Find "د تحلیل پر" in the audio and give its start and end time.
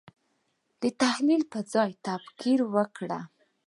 0.81-1.61